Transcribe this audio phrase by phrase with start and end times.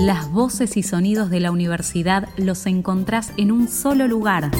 [0.00, 4.50] Las voces y sonidos de la universidad los encontrás en un solo lugar.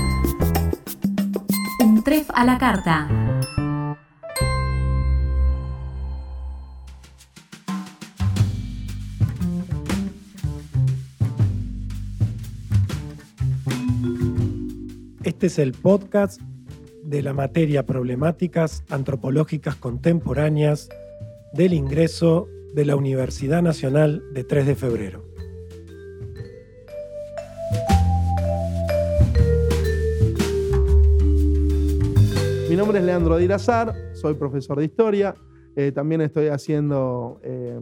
[1.82, 3.08] Un tref a la carta.
[15.24, 16.38] Este es el podcast
[17.02, 20.90] de la materia Problemáticas Antropológicas Contemporáneas
[21.54, 25.29] del ingreso de la Universidad Nacional de 3 de Febrero.
[32.70, 35.34] Mi nombre es Leandro Dirazar, soy profesor de historia.
[35.74, 37.80] Eh, también estoy haciendo eh,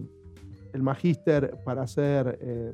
[0.72, 2.72] el magíster para ser eh,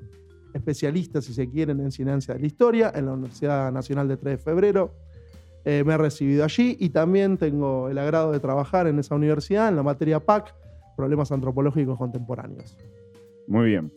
[0.55, 4.39] especialista, si se quiere, en ciencia de la historia en la Universidad Nacional de 3
[4.39, 4.95] de Febrero.
[5.65, 9.75] me he recibido allí y también tengo el agrado de trabajar en esa universidad en
[9.75, 10.55] la materia PAC,
[10.97, 12.79] Problemas Antropológicos Contemporáneos.
[13.49, 13.93] Muy bien.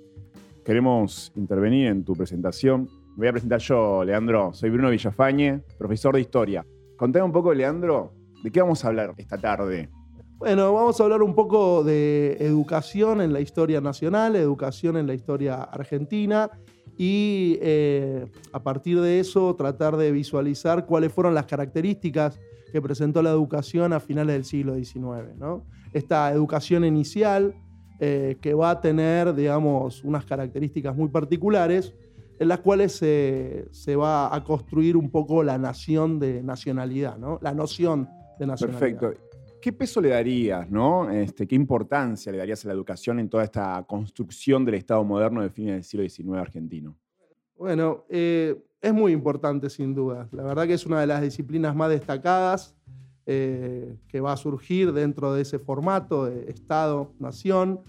[0.66, 2.90] Queremos intervenir en tu presentación.
[3.12, 4.56] Me voy a presentar yo, Leandro.
[4.56, 6.66] Soy Bruno Villafañe, profesor de historia.
[6.98, 8.12] Contame un poco, Leandro,
[8.48, 9.90] ¿de qué vamos a hablar esta tarde?
[10.38, 15.14] Bueno, vamos a hablar un poco de educación en la historia nacional, educación en la
[15.14, 16.50] historia argentina
[16.98, 22.40] y eh, a partir de eso tratar de visualizar cuáles fueron las características
[22.72, 25.36] que presentó la educación a finales del siglo XIX.
[25.38, 25.66] ¿no?
[25.92, 27.54] Esta educación inicial
[28.00, 31.94] eh, que va a tener, digamos, unas características muy particulares
[32.40, 37.40] en las cuales se, va a construir un poco la nación de nacionalidad, ¿no?
[37.42, 38.08] la noción
[38.40, 38.80] de nacionalidad.
[38.80, 39.28] Perfecto.
[39.62, 41.10] ¿Qué peso le darías, no?
[41.10, 45.42] Este, ¿Qué importancia le darías a la educación en toda esta construcción del Estado moderno
[45.42, 46.96] de fines del siglo XIX argentino?
[47.58, 50.30] Bueno, eh, es muy importante sin duda.
[50.32, 52.76] La verdad que es una de las disciplinas más destacadas
[53.26, 57.82] eh, que va a surgir dentro de ese formato de Estado-Nación.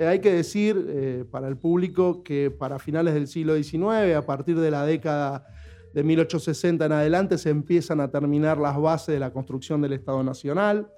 [0.00, 4.58] Eh, hay que decir para el público que para finales del siglo XIX, a partir
[4.58, 5.46] de la década
[5.94, 10.22] de 1860 en adelante, se empiezan a terminar las bases de la construcción del Estado
[10.22, 10.88] Nacional,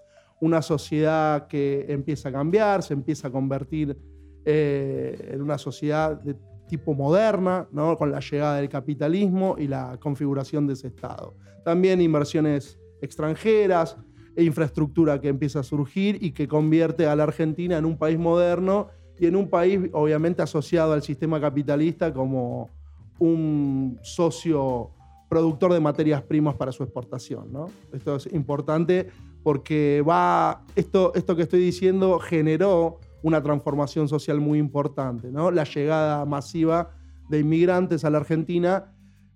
[0.41, 3.97] una sociedad que empieza a cambiar, se empieza a convertir
[4.45, 6.37] en una sociedad de
[6.69, 7.97] tipo moderna, ¿no?
[7.97, 11.35] con la llegada del capitalismo y la configuración de ese Estado.
[11.65, 13.97] También inversiones extranjeras
[14.37, 18.19] e infraestructura que empieza a surgir y que convierte a la Argentina en un país
[18.19, 22.71] moderno y en un país obviamente asociado al sistema capitalista como
[23.19, 24.91] un socio
[25.35, 27.53] productor de materias primas para su exportación.
[27.53, 27.67] ¿no?
[27.93, 29.09] Esto es importante
[29.43, 35.51] porque va, esto, esto que estoy diciendo generó una transformación social muy importante, ¿no?
[35.51, 36.91] La llegada masiva
[37.29, 38.93] de inmigrantes a la Argentina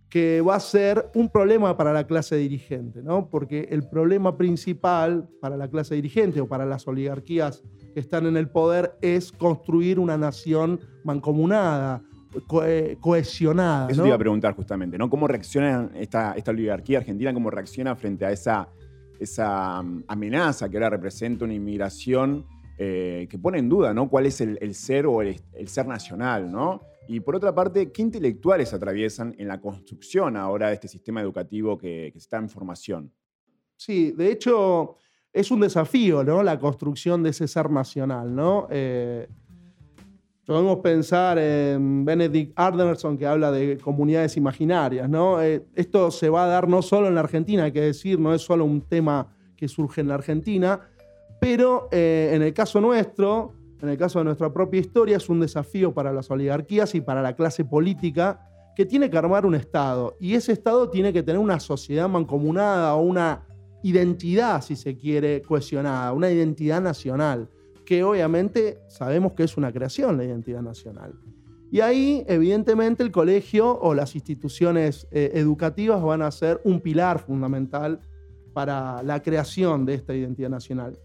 [0.09, 3.29] que va a ser un problema para la clase dirigente, ¿no?
[3.29, 8.37] Porque el problema principal para la clase dirigente o para las oligarquías que están en
[8.37, 12.05] el poder es construir una nación mancomunada,
[13.01, 13.91] cohesionada.
[13.91, 15.09] Eso te iba a preguntar justamente, ¿no?
[15.09, 18.69] ¿Cómo reacciona esta, esta oligarquía argentina, cómo reacciona frente a esa,
[19.19, 22.45] esa mm, amenaza que ahora representa una inmigración
[22.81, 24.09] eh, que pone en duda ¿no?
[24.09, 26.51] cuál es el, ser o el, ser nacional.
[26.51, 26.83] ¿no?
[27.09, 31.77] Y por otra parte, ¿qué intelectuales atraviesan en la construcción ahora de este sistema educativo
[31.77, 33.13] que, está en formación?
[33.77, 34.95] Sí, de hecho
[35.33, 36.45] es un desafío ¿no?
[36.45, 38.33] la construcción de ese ser nacional.
[38.33, 38.69] ¿no?
[38.71, 39.29] Eh,
[40.49, 45.07] podemos pensar en Benedict Arneson que habla de comunidades imaginarias.
[45.07, 45.43] ¿no?
[45.43, 48.33] Eh, esto se va a dar no solo en la Argentina, hay que decir, no
[48.33, 50.81] es solo un tema que surge en la Argentina,
[51.39, 55.41] pero eh, en el caso nuestro, en el caso de nuestra propia historia, es un
[55.41, 58.41] desafío para las oligarquías y para la clase política
[58.75, 60.17] que tiene que armar un Estado.
[60.19, 63.45] Y ese Estado tiene que tener una sociedad mancomunada o una
[63.83, 67.51] identidad, si se quiere, cohesionada, una identidad nacional,
[67.89, 71.15] que obviamente sabemos que es una creación la identidad nacional.
[71.71, 77.19] Y ahí, evidentemente, el colegio o las instituciones eh, educativas van a ser un pilar
[77.19, 77.99] fundamental
[78.53, 80.99] para la creación de esta identidad nacional.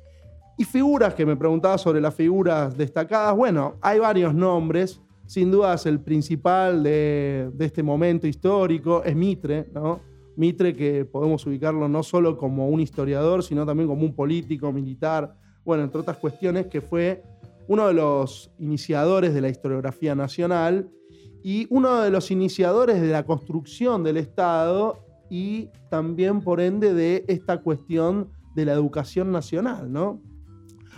[0.57, 5.00] Y figuras que me preguntaba sobre las figuras destacadas, bueno, hay varios nombres.
[5.25, 10.01] Sin dudas, el principal de, este momento histórico es Mitre, ¿no?
[10.35, 15.33] Mitre, que podemos ubicarlo no solo como un historiador, sino también como un político, militar,
[15.65, 17.24] bueno, entre otras cuestiones, que fue
[17.68, 20.89] uno de los iniciadores de la historiografía nacional
[21.44, 27.25] y uno de los iniciadores de la construcción del Estado y también, por ende, de
[27.27, 30.21] esta cuestión de la educación nacional, ¿no?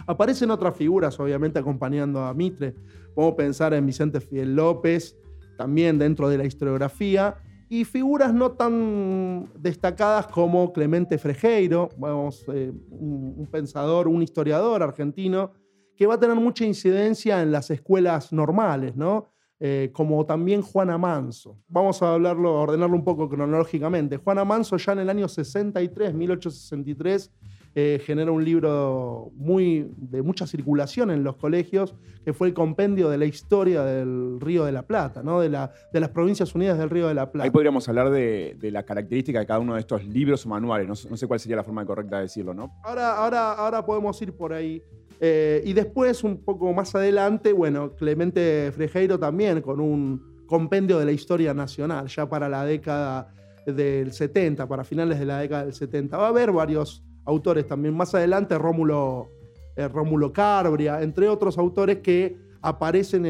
[0.07, 2.75] Aparecen otras figuras, obviamente, acompañando a Mitre.
[3.15, 5.17] Podemos pensar en Vicente Fidel López,
[5.57, 7.37] también dentro de la historiografía,
[7.81, 15.51] y figuras no tan destacadas como Clemente Frejeiro, vamos, eh, un, pensador, un historiador argentino,
[15.97, 19.27] que va a tener mucha incidencia en las escuelas normales, ¿no?
[19.59, 21.57] eh, como también Juana Manso.
[21.67, 24.17] Vamos a hablarlo, ordenarlo un poco cronológicamente.
[24.17, 27.31] Juana Manso ya en el año 63, 1863,
[27.77, 31.93] eh, genera un libro muy, de mucha circulación en los colegios,
[32.23, 35.41] que fue el compendio de la historia del Río de la Plata, ¿no?
[35.41, 37.43] de, la, de las Provincias Unidas del Río de la Plata.
[37.43, 41.17] Ahí podríamos hablar de, la característica de cada uno de estos libros o manuales, no,
[41.17, 42.71] sé cuál sería la forma correcta de decirlo, ¿no?
[42.81, 44.81] Ahora, ahora, ahora podemos ir por ahí.
[45.19, 51.03] Eh, y después, un poco más adelante, bueno, Clemente Frejeiro también con un compendio de
[51.03, 53.33] la historia nacional, ya para la década
[53.65, 56.15] del 70, para finales de la década del 70.
[56.15, 57.95] Va a haber varios autores también.
[57.95, 59.29] Más adelante, Rómulo,
[59.75, 63.25] eh, Rómulo Carbria, entre otros autores que aparecen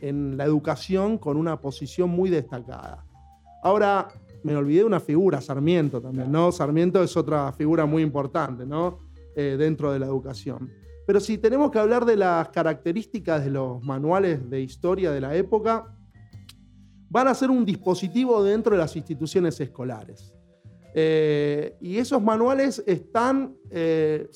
[0.00, 3.04] en, la educación con una posición muy destacada.
[3.62, 4.08] Ahora,
[4.42, 6.52] me olvidé de una figura, Sarmiento también, ¿no?
[6.52, 9.00] Sarmiento es otra figura muy importante, ¿no?
[9.36, 10.70] Eh, dentro de la educación.
[11.06, 15.34] Pero si tenemos que hablar de las características de los manuales de historia de la
[15.34, 15.94] época,
[17.10, 20.34] van a ser un dispositivo dentro de las instituciones escolares.
[20.94, 24.28] Eh, y esos manuales están, eh,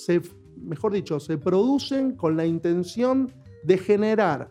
[0.57, 3.33] mejor dicho, se producen con la intención
[3.65, 4.51] de generar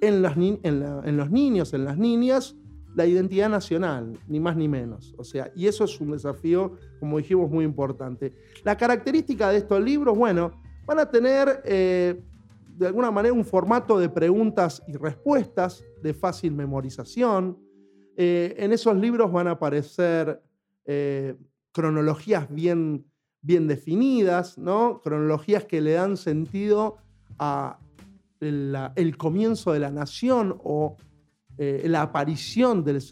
[0.00, 2.56] en, los niños, en las niñas,
[2.94, 5.14] la identidad nacional, ni más ni menos.
[5.18, 8.32] O sea, y eso es un desafío, como dijimos, muy importante.
[8.64, 10.52] La característica de estos libros, bueno,
[10.86, 12.20] van a tener eh,
[12.76, 17.58] de alguna manera un formato de preguntas y respuestas de fácil memorización.
[18.16, 20.42] en esos libros van a aparecer
[20.88, 21.36] eh,
[21.70, 23.04] cronologías bien,
[23.42, 25.02] bien definidas, ¿no?
[25.02, 26.96] cronologías que le dan sentido
[27.38, 27.78] a
[28.40, 30.96] el comienzo de la nación o
[31.58, 33.02] eh, la aparición del,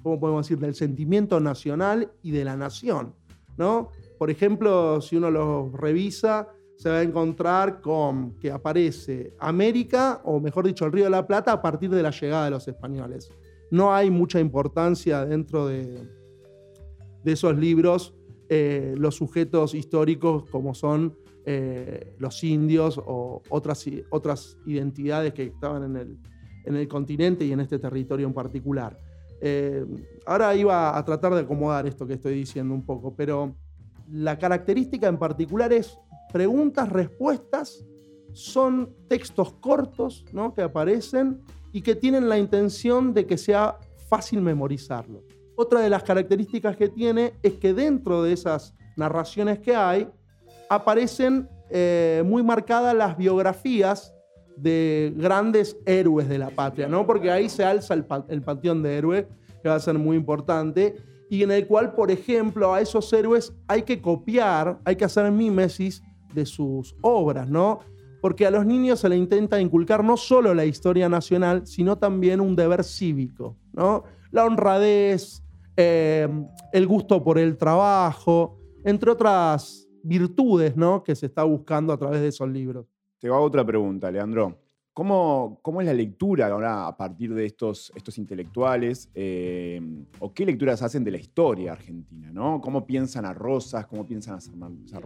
[0.00, 0.58] ¿cómo podemos decir?
[0.58, 3.14] del sentimiento nacional y de la nación.
[3.56, 3.88] ¿no?
[4.16, 10.38] Por ejemplo, si uno los revisa, se va a encontrar con que aparece América, o
[10.38, 13.28] mejor dicho, el Río de la Plata, a partir de la llegada de los españoles.
[13.72, 16.17] No hay mucha importancia dentro de,
[17.24, 18.14] de esos libros
[18.50, 25.84] eh, los sujetos históricos como son eh, los indios o otras, otras identidades que estaban
[25.84, 26.18] en el,
[26.64, 28.98] en el continente y en este territorio en particular.
[29.40, 29.84] Eh,
[30.26, 33.54] ahora iba a tratar de acomodar esto que estoy diciendo un poco, pero
[34.10, 35.98] la característica en particular es
[36.32, 37.84] preguntas, respuestas,
[38.32, 40.54] son textos cortos ¿no?
[40.54, 41.40] que aparecen
[41.72, 43.78] y que tienen la intención de que sea
[44.08, 45.22] fácil memorizarlo.
[45.60, 50.08] Otra de las características que tiene es que dentro de esas narraciones que hay
[50.70, 54.14] aparecen eh, muy marcadas las biografías
[54.56, 57.04] de grandes héroes de la patria, ¿no?
[57.04, 59.26] Porque ahí se alza el, el panteón de héroes,
[59.60, 60.94] que va a ser muy importante,
[61.28, 65.28] y en el cual, por ejemplo, a esos héroes hay que copiar, hay que hacer
[65.32, 67.80] mímesis de sus obras, ¿no?
[68.20, 72.40] Porque a los niños se les intenta inculcar no solo la historia nacional, sino también
[72.40, 74.04] un deber cívico, ¿no?
[74.30, 75.42] La honradez,
[75.80, 76.28] eh,
[76.72, 81.04] el gusto por el trabajo, entre otras virtudes ¿no?
[81.04, 82.86] que se está buscando a través de esos libros.
[83.20, 84.58] Te hago otra pregunta, Leandro.
[84.92, 89.08] ¿Cómo, ¿Cómo, es la lectura ahora a partir de estos, estos intelectuales?
[89.14, 89.80] Eh,
[90.18, 92.32] ¿O qué lecturas hacen de la historia argentina?
[92.32, 92.60] ¿no?
[92.60, 93.86] ¿Cómo piensan a Rosas?
[93.86, 94.58] ¿Cómo piensan a San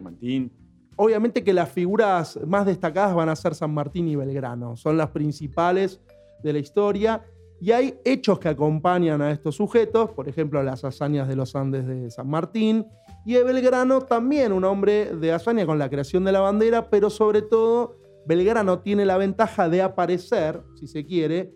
[0.02, 0.50] Martín?
[0.96, 4.74] Obviamente que las figuras más destacadas van a ser San Martín y Belgrano.
[4.78, 6.00] Son las principales
[6.42, 7.22] de la historia.
[7.62, 11.86] Y hay hechos que acompañan a estos sujetos, por ejemplo, las hazañas de los Andes
[11.86, 12.84] de San Martín.
[13.24, 17.40] Y Belgrano también, un hombre de hazaña con la creación de la bandera, pero sobre
[17.40, 21.54] todo Belgrano tiene la ventaja de aparecer, si se quiere,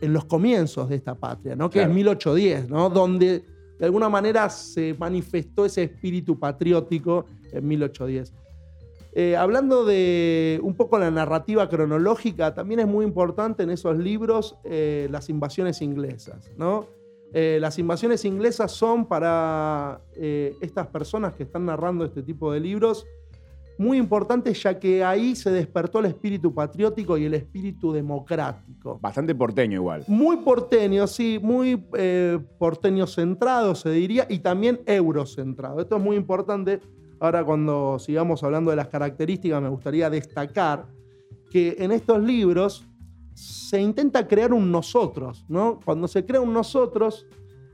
[0.00, 1.70] en los comienzos de esta patria, ¿no?
[1.70, 2.90] que es 1810, ¿no?
[2.90, 3.44] donde
[3.78, 8.32] de alguna manera se manifestó ese espíritu patriótico en 1810.
[9.16, 14.58] Eh, hablando de un poco la narrativa cronológica, también es muy importante en esos libros
[14.64, 16.50] eh, las invasiones inglesas.
[16.56, 16.86] ¿no?
[17.32, 23.06] Eh, las invasiones inglesas son para estas personas que están narrando este tipo de libros
[23.76, 29.00] muy importantes ya que ahí se despertó el espíritu patriótico y el espíritu democrático.
[29.00, 30.04] Bastante porteño igual.
[30.06, 31.76] Muy porteño, sí, muy
[32.58, 35.80] porteño centrado se diría y también eurocentrado.
[35.80, 36.80] Esto es muy importante
[37.24, 40.84] Ahora cuando sigamos hablando de las características, me gustaría destacar
[41.50, 42.84] que en estos libros
[43.32, 45.80] se intenta crear un nosotros, ¿no?
[45.82, 47.26] Cuando se crea un nosotros,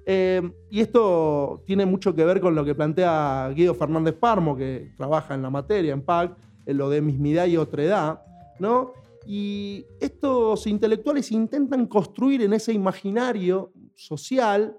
[0.07, 4.93] eh, y esto tiene mucho que ver con lo que plantea Guido Fernández Parmo, que
[4.97, 8.23] trabaja en la materia, en PAC, en lo de mismidad y otredad,
[8.61, 8.93] ¿no?
[9.27, 14.79] Y estos intelectuales intentan construir en ese imaginario social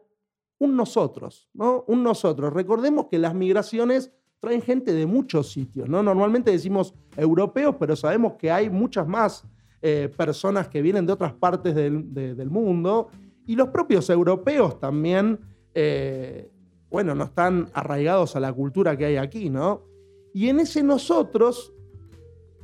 [0.60, 1.84] un nosotros, ¿no?
[1.90, 2.54] Un nosotros.
[2.54, 6.02] Recordemos que las migraciones traen gente de muchos sitios, ¿no?
[6.02, 9.46] Normalmente decimos europeos, pero sabemos que hay muchas más
[9.84, 13.10] eh, personas que vienen de otras partes del, mundo
[13.46, 15.40] y los propios europeos también,
[15.76, 16.52] eh,
[16.90, 19.84] bueno, no están arraigados a la cultura que hay aquí, ¿no?
[20.34, 21.74] Y en ese nosotros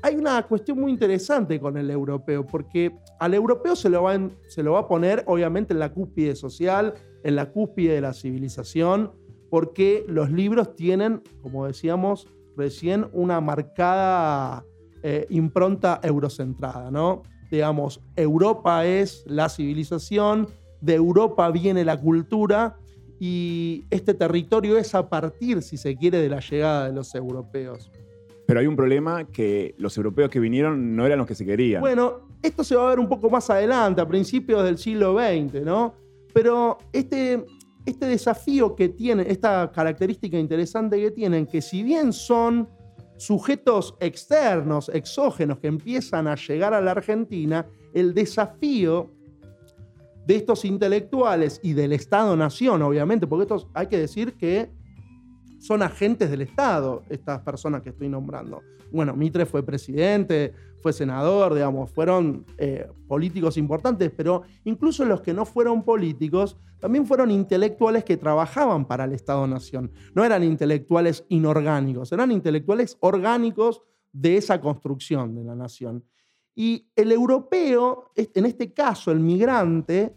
[0.01, 4.17] hay una cuestión muy interesante con el europeo, porque al europeo se lo, va
[4.47, 8.13] se lo va a poner obviamente en la cúspide social, en la cúspide de la
[8.13, 9.11] civilización,
[9.49, 14.65] porque los libros tienen, como decíamos recién, una marcada
[15.03, 17.23] eh, impronta eurocentrada, ¿no?
[17.51, 20.47] Digamos, Europa es la civilización,
[20.81, 22.77] de Europa viene la cultura
[23.19, 27.91] y este territorio es a partir, si se quiere, de la llegada de los europeos.
[28.45, 31.81] Pero hay un problema que los europeos que vinieron no eran los que se querían.
[31.81, 35.65] Bueno, esto se va a ver un poco más adelante, a principios del siglo XX,
[35.65, 35.93] ¿no?
[36.33, 37.45] Pero este,
[37.87, 42.69] este desafío que tienen, esta característica interesante que tienen, que si bien son
[43.15, 49.11] sujetos externos, exógenos, que empiezan a llegar a la Argentina, el desafío
[50.25, 54.69] de estos intelectuales y del Estado-Nación, obviamente, porque estos hay que decir que
[55.59, 58.61] son agentes del Estado, estas personas que estoy nombrando.
[58.91, 65.33] Bueno, Mitre fue presidente, fue senador, digamos, fueron eh, políticos importantes, pero incluso los que
[65.33, 69.91] no fueron políticos también fueron intelectuales que trabajaban para el Estado-Nación.
[70.13, 73.81] No eran intelectuales inorgánicos, eran intelectuales orgánicos
[74.13, 76.03] de esa construcción de la nación.
[76.55, 80.15] Y el europeo, en este caso el migrante,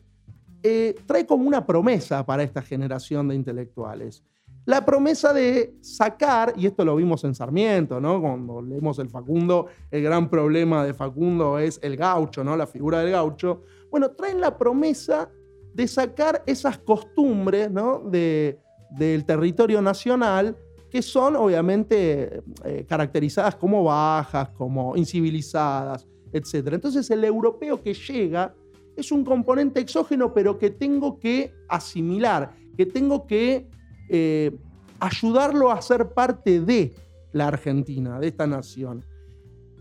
[0.62, 4.22] eh, trae como una promesa para esta generación de intelectuales.
[4.70, 8.20] La promesa de sacar, y esto lo vimos en Sarmiento, ¿no?
[8.20, 12.56] Cuando leemos el Facundo, el gran problema de Facundo es el gaucho, ¿no?
[12.56, 13.64] La figura del gaucho.
[13.90, 15.28] Bueno, traen la promesa
[15.74, 18.00] de sacar esas costumbres, ¿no?
[18.08, 20.56] del territorio nacional
[20.88, 26.74] que son obviamente eh, caracterizadas como bajas, como incivilizadas, etc.
[26.74, 28.54] Entonces el europeo que llega
[28.96, 33.66] es un componente exógeno, pero que tengo que asimilar, que tengo que
[34.12, 34.50] eh,
[34.98, 36.92] ayudarlo a ser parte de
[37.32, 39.04] la Argentina, de esta nación.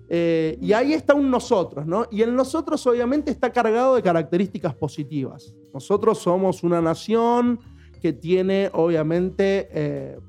[0.07, 2.05] Eh, y ahí está un nosotros, ¿no?
[2.11, 5.53] Y el nosotros obviamente está cargado de características positivas.
[5.73, 7.59] Nosotros somos una nación
[8.01, 10.19] que tiene obviamente eh,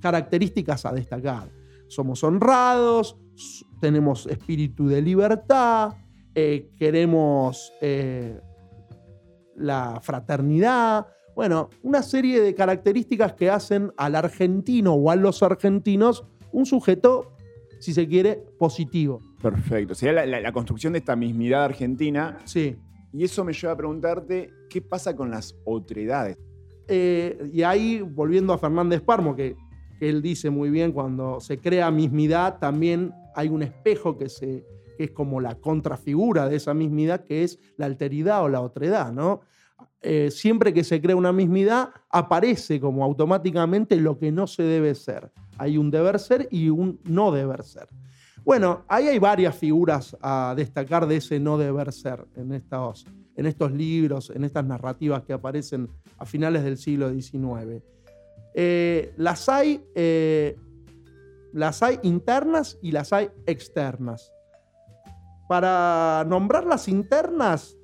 [0.00, 1.48] características a destacar.
[1.86, 3.16] Somos honrados,
[3.80, 5.92] tenemos espíritu de libertad,
[6.34, 7.72] queremos
[9.54, 11.06] la fraternidad.
[11.34, 17.32] Bueno, una serie de características que hacen al argentino o a los argentinos un sujeto,
[17.80, 19.20] si se quiere, positivo.
[19.42, 19.94] Perfecto.
[19.94, 22.38] Sería la, construcción de esta mismidad argentina.
[22.44, 22.76] Sí.
[23.12, 26.38] Y eso me lleva a preguntarte, ¿qué pasa con las otredades?
[26.88, 29.56] Eh, y ahí, volviendo a Fernández Parmo, que,
[29.98, 34.64] que él dice muy bien, cuando se crea mismidad, también hay un espejo que, se,
[34.98, 39.40] es como la contrafigura de esa mismidad, que es la alteridad o la otredad, ¿no?
[40.06, 44.94] Eh, siempre que se crea una mismidad, aparece como automáticamente lo que no se debe
[44.94, 45.32] ser.
[45.56, 47.88] Hay un deber ser y un no deber ser.
[48.44, 54.30] Bueno, ahí hay varias figuras a destacar de ese no deber ser en estos, libros,
[54.34, 57.82] en estas narrativas que aparecen a finales del siglo XIX.
[58.54, 60.56] Eh, las hay eh,
[61.54, 64.32] las hay internas y las hay externas.
[65.48, 67.76] Para nombrar las internas,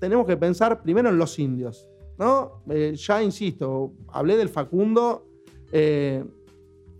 [0.00, 1.88] tenemos que pensar primero en los indios.
[2.18, 2.62] ¿no?
[2.70, 5.26] Eh, ya insisto, hablé del Facundo
[5.72, 6.24] eh,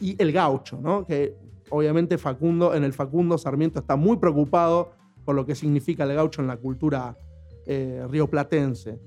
[0.01, 1.05] y el gaucho, ¿no?
[1.05, 1.35] que
[1.71, 4.93] obviamente Facundo, en el Facundo Sarmiento está muy preocupado
[5.25, 7.17] por lo que significa el gaucho en la cultura
[7.67, 8.99] eh, rioplatense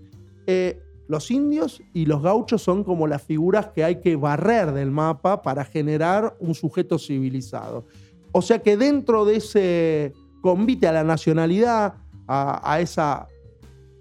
[1.12, 5.42] los indios y los gauchos son como las figuras que hay que barrer del mapa
[5.42, 7.86] para generar un sujeto civilizado.
[8.32, 11.96] O sea que dentro de ese convite a la nacionalidad,
[12.30, 13.28] a, esa,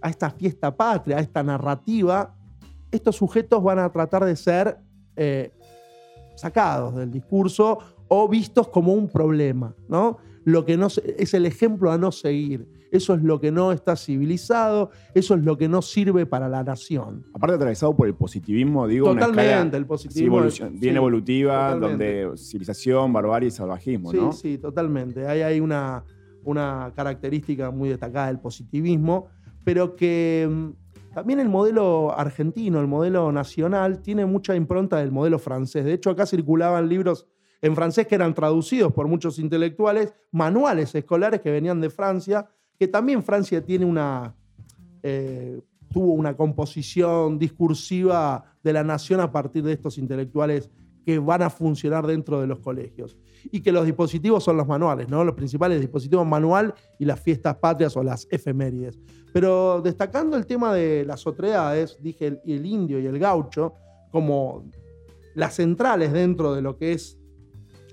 [0.00, 2.34] a esta fiesta patria, a esta narrativa,
[2.90, 4.78] estos sujetos van a tratar de ser
[5.16, 5.52] eh,
[6.36, 7.78] sacados del discurso
[8.08, 10.18] o vistos como un problema, ¿no?
[10.44, 12.66] Lo que no es el ejemplo a no seguir.
[12.90, 16.64] Eso es lo que no está civilizado, eso es lo que no sirve para la
[16.64, 17.24] nación.
[17.34, 20.42] Aparte atravesado por el positivismo, digo, Totalmente, el positivismo.
[20.72, 24.32] bien evolutiva, donde civilización, barbarie y salvajismo, ¿no?
[24.32, 25.26] Sí, sí, totalmente.
[25.28, 26.04] Hay, hay una,
[26.42, 29.28] una característica muy destacada del positivismo,
[29.64, 35.38] pero que mm, también el modelo argentino, el modelo nacional, tiene mucha impronta del modelo
[35.38, 35.84] francés.
[35.84, 37.26] De hecho, acá circulaban libros
[37.62, 42.48] en francés que eran traducidos por muchos intelectuales, manuales escolares que venían de Francia,
[42.78, 44.34] que también Francia tiene una,
[45.02, 45.60] eh,
[45.92, 50.70] tuvo una composición discursiva de la nación a partir de estos intelectuales
[51.04, 53.16] que van a funcionar dentro de los colegios.
[53.50, 55.24] Y que los dispositivos son los manuales, ¿no?
[55.24, 58.98] Los principales dispositivos manual y las fiestas patrias o las efemérides.
[59.32, 63.74] Pero destacando el tema de las otredades, dije el, indio y el gaucho
[64.10, 64.64] como
[65.34, 67.18] las centrales dentro de lo que es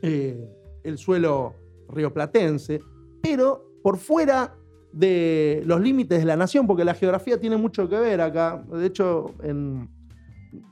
[0.02, 0.50] eh,
[0.84, 1.54] el suelo
[1.90, 2.80] rioplatense,
[3.22, 4.56] pero por fuera
[4.92, 8.64] de los límites de la nación, porque la geografía tiene mucho que ver acá.
[8.72, 9.34] De hecho,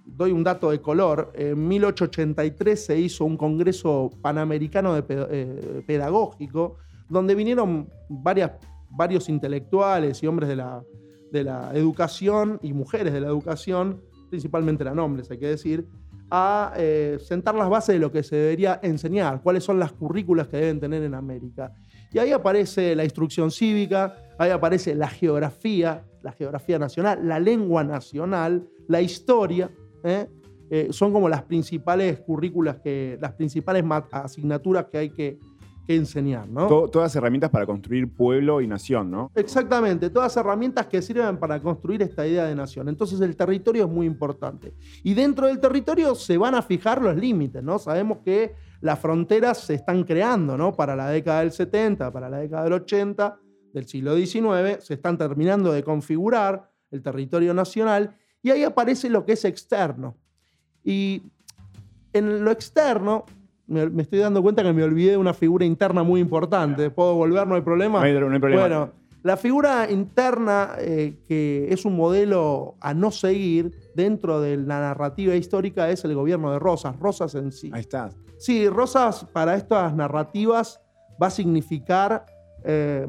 [0.06, 1.32] doy un dato de color.
[1.36, 6.78] En 1883 se hizo un congreso panamericano eh, pedagógico,
[7.10, 10.84] donde vinieron varios intelectuales y hombres de la,
[11.32, 15.88] de la educación y mujeres de la educación, principalmente eran hombres, hay que decir,
[16.32, 20.48] a eh, sentar las bases de lo que se debería enseñar, cuáles son las currículas
[20.48, 21.74] que deben tener en América.
[22.12, 27.84] Y ahí aparece la instrucción cívica, ahí aparece la geografía, la geografía nacional, la lengua
[27.84, 29.70] nacional, la historia.
[30.04, 30.28] ¿eh?
[30.70, 35.40] Eh, son como las principales currículas, que, las principales asignaturas que hay que,
[35.86, 36.68] que enseñar, ¿no?
[36.90, 39.32] todas herramientas para construir pueblo y nación, ¿no?
[39.36, 42.90] Exactamente, todas herramientas que sirven para construir esta idea de nación.
[42.90, 44.74] Entonces el territorio es muy importante.
[45.04, 47.78] Y dentro del territorio se van a fijar los límites, ¿no?
[47.78, 50.76] Sabemos que las fronteras se están creando, ¿no?
[50.76, 53.40] Para la década del 70, para la década del 80,
[53.74, 59.26] del siglo XIX, se están terminando de configurar el territorio nacional y ahí aparece lo
[59.26, 60.16] que es externo.
[60.84, 61.24] Y
[62.14, 63.26] en lo externo
[63.66, 66.92] me, estoy dando cuenta que me olvidé de una figura interna muy importante.
[66.92, 67.48] ¿Puedo volver?
[67.48, 68.02] ¿No hay problema?
[68.02, 68.62] No hay, problema.
[68.62, 68.92] Bueno,
[69.24, 75.34] la figura interna, eh, que es un modelo a no seguir dentro de la narrativa
[75.34, 77.72] histórica, es el gobierno de Rosas, Rosas en sí.
[77.74, 78.12] Ahí está.
[78.38, 80.82] Sí, Rosas para estas narrativas
[81.22, 82.26] va a significar
[82.64, 83.08] eh,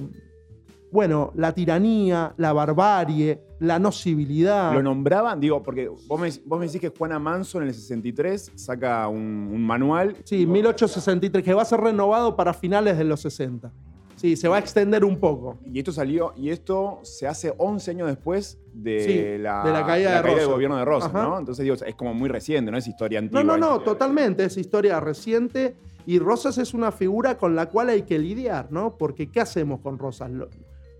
[0.97, 4.73] bueno, la tiranía, la barbarie, la no civilidad.
[4.73, 8.53] Lo nombraban, digo, porque vos me, vos me decís que Juana Manso en el 63
[8.55, 10.17] saca un, manual.
[10.25, 13.73] Sí, 1863, que va a ser renovado para finales de los 60.
[14.17, 15.59] Sí, se va a extender un poco.
[15.71, 20.23] Y esto salió, y esto se hace 11 años después de, la, de la, caída,
[20.23, 21.39] del gobierno de Rosas, ¿no?
[21.39, 22.79] Entonces, digo, es como muy reciente, ¿no?
[22.79, 23.43] Es historia antigua.
[23.43, 25.77] No, no, no, totalmente, es historia reciente.
[26.07, 28.97] Y Rosas es una figura con la cual hay que lidiar, ¿no?
[28.97, 30.31] Porque ¿qué hacemos con Rosas?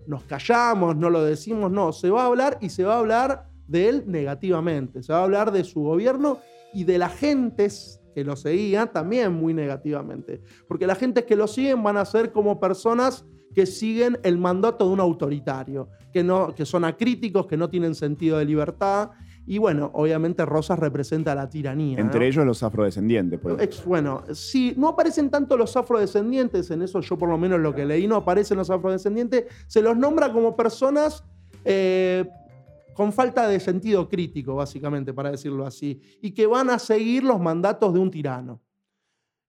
[0.05, 3.49] nos callamos, no lo decimos, no, se va a hablar y se va a hablar
[3.67, 6.39] de él negativamente, se va a hablar de su gobierno
[6.73, 11.45] y de las gentes que lo seguían también muy negativamente, porque las gentes que lo
[11.45, 16.55] siguen van a ser como personas que siguen el mandato de un autoritario, que, no,
[16.55, 19.11] que son acríticos, que no tienen sentido de libertad
[19.45, 21.99] y bueno, obviamente Rosas representa la tiranía.
[21.99, 23.39] Entre ellos los afrodescendientes.
[23.85, 27.85] Bueno, sí, no aparecen tanto los afrodescendientes, en eso yo por lo menos lo que
[27.85, 31.23] leí no aparecen los afrodescendientes, se los nombra como personas
[31.65, 32.27] eh,
[32.97, 37.39] con falta de sentido crítico, básicamente, para decirlo así, y que van a seguir los
[37.39, 38.59] mandatos de un tirano.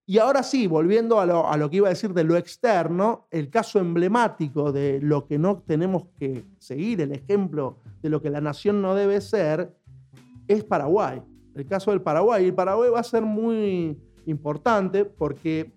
[0.04, 3.78] Y ahora sí, volviendo a lo, que iba a decir de lo externo, el caso
[3.78, 8.82] emblemático de lo que no tenemos que seguir, el ejemplo de lo que la nación
[8.82, 9.74] no debe ser,
[10.46, 11.22] es Paraguay.
[11.54, 12.44] El caso del Paraguay.
[12.44, 15.72] El Paraguay va a ser muy importante porque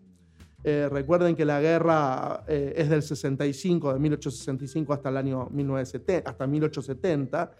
[0.63, 6.30] eh, recuerden que la guerra eh, es del 65, de 1865 hasta el año 1970,
[6.30, 7.52] hasta 1870.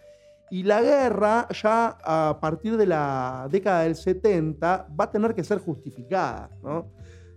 [0.50, 5.42] Y la guerra ya a partir de la década del 70 va a tener que
[5.42, 6.50] ser justificada.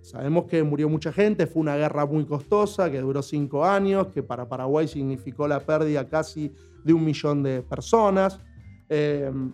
[0.02, 4.22] Sabemos que murió mucha gente, fue una guerra muy costosa, que duró cinco años, que
[4.22, 8.40] para Paraguay significó la pérdida casi de un millón de personas.
[8.90, 9.52] Em,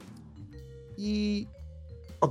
[0.97, 1.47] y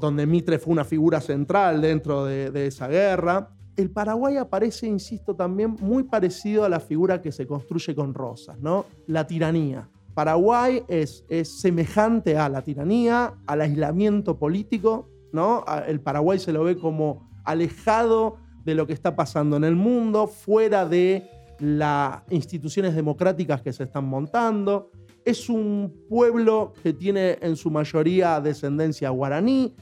[0.01, 3.51] donde Mitre fue una figura central dentro de, esa guerra.
[3.81, 8.59] El Paraguay aparece, insisto, también muy parecido a la figura que se construye con Rosas,
[8.61, 8.85] ¿no?
[9.07, 9.88] La tiranía.
[10.12, 15.64] Paraguay es, es semejante a la tiranía, al aislamiento político, ¿no?
[15.87, 20.27] El Paraguay se lo ve como alejado de lo que está pasando en el mundo,
[20.27, 21.27] fuera de
[21.59, 24.90] las instituciones democráticas que se están montando.
[25.25, 29.75] Es un pueblo que tiene en su mayoría descendencia guaraní.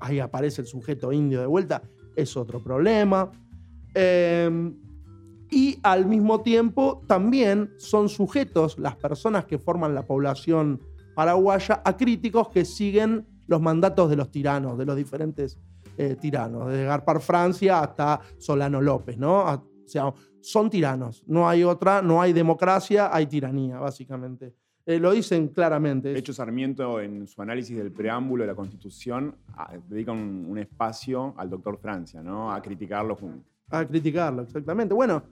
[0.00, 1.82] Ahí aparece el sujeto indio de vuelta.
[2.16, 3.30] Es otro problema.
[3.94, 4.76] Em,
[5.50, 10.80] y al mismo tiempo también son sujetos las personas que forman la población
[11.14, 15.58] paraguaya a críticos que siguen los mandatos de los tiranos, de los diferentes
[15.96, 19.44] eh, tiranos, desde Garpar Francia hasta Solano López, ¿no?
[19.44, 24.54] O sea, son tiranos, no hay otra, no hay democracia, hay tiranía, básicamente.
[24.86, 26.12] Eh, lo dicen claramente.
[26.12, 29.36] De hecho, Sarmiento, en su análisis del preámbulo de la Constitución,
[29.88, 32.52] dedica un, espacio al doctor Francia, ¿no?
[32.52, 33.16] A criticarlo.
[33.74, 34.94] A criticarlo, exactamente.
[34.94, 35.22] Bueno,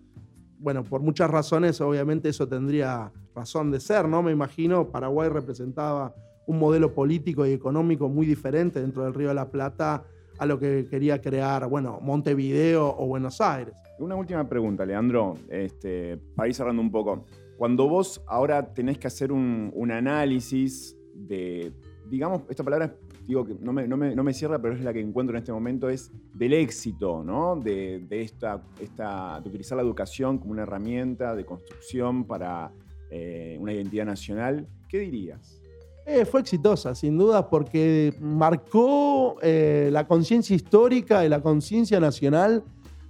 [0.59, 4.23] bueno, por muchas razones, obviamente eso tendría razón de ser, ¿no?
[4.23, 6.15] Me imagino, Paraguay representaba
[6.47, 10.05] un modelo político y económico muy diferente dentro del Río de la Plata
[10.39, 13.75] a lo que quería crear, bueno, Montevideo o Buenos Aires.
[13.99, 17.25] Una última pregunta, Leandro, este, para ir cerrando un poco.
[17.57, 21.73] Cuando vos ahora tenés que hacer un, un análisis de,
[22.13, 22.95] digamos, esta palabra
[23.27, 25.41] digo que no me, no, me, no me, cierra, pero es la que encuentro en
[25.41, 27.57] este momento, es del éxito, ¿no?
[27.57, 32.71] De, de esta, esta, de utilizar la educación como una herramienta de construcción para
[33.11, 34.69] eh, una identidad nacional.
[34.91, 35.59] ¿Qué dirías?
[36.05, 42.63] Eh, fue exitosa, sin duda, porque marcó eh, la conciencia histórica y la conciencia nacional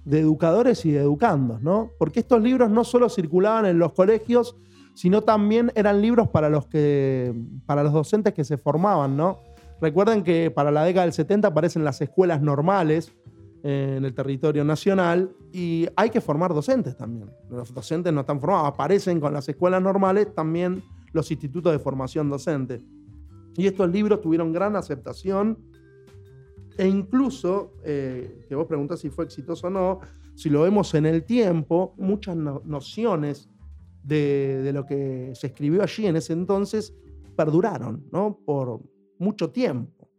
[0.05, 1.91] de educadores y de educandos, ¿no?
[1.97, 4.55] Porque estos libros no solo circulaban en los colegios,
[4.93, 7.33] sino también eran libros para los, que,
[7.65, 9.39] para los docentes que se formaban, ¿no?
[9.81, 13.11] Recuerden que para la década del 70 aparecen las escuelas normales
[13.63, 17.29] eh, en el territorio nacional y hay que formar docentes también.
[17.49, 22.29] Los docentes no están formados, aparecen con las escuelas normales también los institutos de formación
[22.29, 22.83] docente.
[23.55, 25.57] Y estos libros tuvieron gran aceptación
[26.77, 29.99] e incluso, eh, que vos preguntás si fue exitoso o no,
[30.35, 33.49] si lo vemos en el tiempo, muchas nociones
[34.03, 36.93] de, de, lo que se escribió allí en ese entonces
[37.35, 38.37] perduraron, ¿no?
[38.45, 38.79] Por
[39.19, 40.09] mucho tiempo.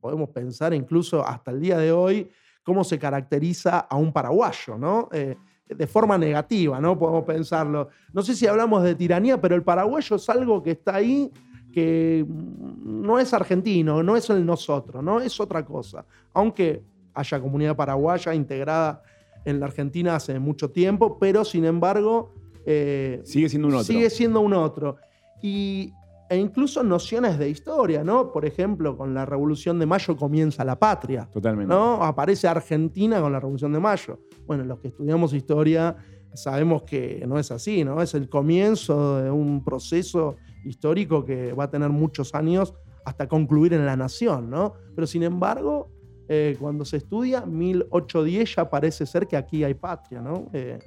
[0.00, 2.30] Podemos pensar incluso hasta el día de hoy
[2.62, 5.08] cómo se caracteriza a un paraguayo, ¿no?
[5.12, 5.36] Eh,
[5.68, 6.98] de forma negativa, ¿no?
[6.98, 7.88] Podemos pensarlo.
[8.12, 11.30] No sé si hablamos de tiranía, pero el paraguayo es algo que está ahí
[11.72, 15.20] que no es argentino, no es el nosotros, ¿no?
[15.20, 16.06] Es otra cosa.
[16.32, 16.82] Aunque
[17.14, 19.02] haya comunidad paraguaya integrada
[19.44, 22.34] en la Argentina hace mucho tiempo, pero sin embargo...
[22.66, 23.84] Eh, sigue siendo un otro.
[23.84, 24.96] Sigue siendo un otro.
[25.40, 25.92] Y
[26.28, 28.32] e incluso nociones de historia, ¿no?
[28.32, 31.28] Por ejemplo, con la Revolución de Mayo comienza la patria.
[31.32, 31.72] Totalmente.
[31.72, 32.02] ¿no?
[32.02, 34.18] Aparece Argentina con la Revolución de Mayo.
[34.44, 35.96] Bueno, los que estudiamos historia
[36.34, 38.02] sabemos que no es así, ¿no?
[38.02, 42.74] Es el comienzo de un proceso histórico que va a tener muchos años
[43.04, 44.74] hasta concluir en la nación, ¿no?
[44.94, 45.90] Pero sin embargo,
[46.28, 50.48] eh, cuando se estudia, 1810 ya parece ser que aquí hay patria, ¿no?
[50.52, 50.78] Eh,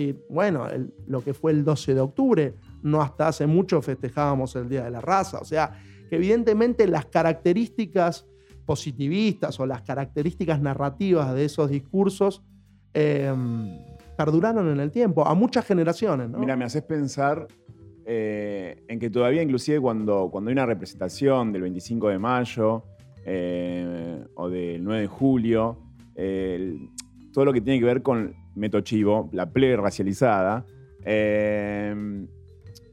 [0.00, 0.66] y bueno,
[1.06, 4.90] lo que fue el 12 de octubre, no hasta hace mucho festejábamos el Día de
[4.90, 5.38] la Raza.
[5.38, 8.26] O sea, que evidentemente las características
[8.64, 12.42] positivistas o las características narrativas de esos discursos
[12.94, 13.76] em,
[14.16, 16.30] perduraron en el tiempo, a muchas generaciones.
[16.30, 17.46] Mira, me haces pensar
[18.06, 22.84] eh, en que todavía inclusive cuando, cuando hay una representación del 25 de mayo
[23.26, 25.78] eh, o del 9 de julio,
[27.32, 30.64] todo lo que tiene que ver con Meto Chivo, la plebe racializada,
[31.04, 32.26] eh,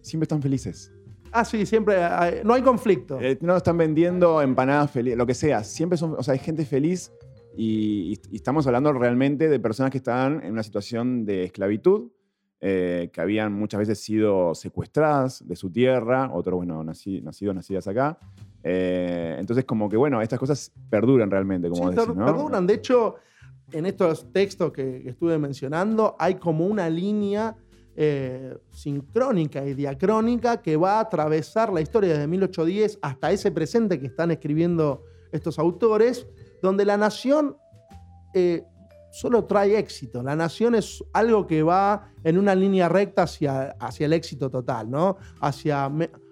[0.01, 0.91] siempre están felices.
[1.31, 1.97] Ah, sí, siempre.
[2.43, 3.19] no hay conflicto.
[3.19, 5.63] Eh, no están vendiendo empanadas felices, lo que sea.
[5.63, 6.15] Siempre son.
[6.17, 7.11] O sea, hay gente feliz
[7.55, 12.11] y, estamos hablando realmente de personas que están en una situación de esclavitud,
[12.61, 17.23] eh, que habían muchas veces sido secuestradas de su tierra, otros, bueno, nacidos,
[17.53, 18.17] nacidas acá.
[18.63, 22.25] entonces, como que, bueno, estas cosas perduran realmente, como sí, ¿no?
[22.25, 22.65] Perduran.
[22.65, 23.15] De hecho,
[23.71, 27.55] en estos textos que, estuve mencionando, hay como una línea
[27.95, 33.99] eh, sincrónica y diacrónica que va a atravesar la historia desde 1810 hasta ese presente
[33.99, 36.27] que están escribiendo estos autores,
[36.61, 37.57] donde la nación
[38.33, 38.63] eh,
[39.11, 40.21] solo trae éxito.
[40.21, 44.89] La nación es algo que va en una línea recta hacia, hacia el éxito total,
[44.89, 45.17] ¿no?
[45.41, 45.89] Hacia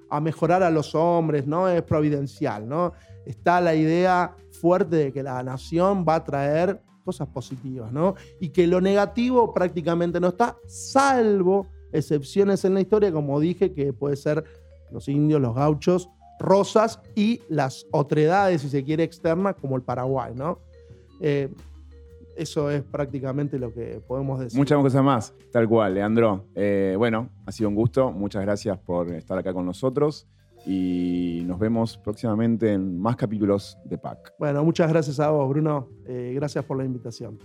[0.09, 1.67] a mejorar a los hombres, ¿no?
[1.67, 2.93] Es providencial, ¿no?
[3.25, 8.15] Está la idea fuerte de que la nación va a traer cosas positivas, ¿no?
[8.39, 13.93] Y que lo negativo prácticamente no está, salvo excepciones en la historia, como dije, que
[13.93, 14.43] puede ser
[14.91, 20.33] los indios, los gauchos, rosas y las otredades, si se quiere, externas, como el Paraguay,
[20.35, 20.59] ¿no?
[21.21, 21.49] Eh,
[22.35, 24.57] eso es prácticamente lo que podemos decir.
[24.57, 26.47] Muchas cosas más, tal cual, Leandro.
[26.53, 28.11] Eh, bueno, ha sido un gusto.
[28.11, 30.27] Muchas gracias por estar acá con nosotros
[30.65, 34.33] y nos vemos próximamente en más capítulos de PAC.
[34.39, 35.89] Bueno, muchas gracias a vos, Bruno.
[36.05, 37.37] Eh, gracias por la invitación.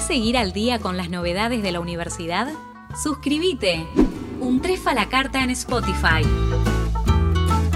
[0.00, 2.52] Seguir al día con las novedades de la universidad?
[3.00, 3.86] Suscríbete.
[4.40, 6.22] Un trefa la carta en Spotify.